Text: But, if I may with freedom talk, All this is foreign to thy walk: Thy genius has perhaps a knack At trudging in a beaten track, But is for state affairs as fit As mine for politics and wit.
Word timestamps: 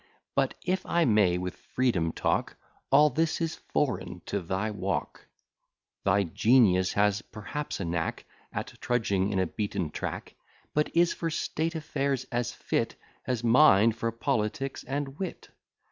But, 0.33 0.55
if 0.65 0.83
I 0.87 1.05
may 1.05 1.37
with 1.37 1.55
freedom 1.57 2.11
talk, 2.11 2.55
All 2.91 3.11
this 3.11 3.39
is 3.39 3.57
foreign 3.57 4.21
to 4.25 4.41
thy 4.41 4.71
walk: 4.71 5.27
Thy 6.03 6.23
genius 6.23 6.93
has 6.93 7.21
perhaps 7.21 7.79
a 7.79 7.85
knack 7.85 8.25
At 8.51 8.73
trudging 8.81 9.29
in 9.29 9.37
a 9.37 9.45
beaten 9.45 9.91
track, 9.91 10.33
But 10.73 10.89
is 10.95 11.13
for 11.13 11.29
state 11.29 11.75
affairs 11.75 12.25
as 12.31 12.51
fit 12.51 12.95
As 13.27 13.43
mine 13.43 13.91
for 13.91 14.11
politics 14.11 14.83
and 14.85 15.19
wit. 15.19 15.49